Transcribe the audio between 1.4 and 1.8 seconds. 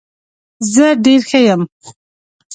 یم.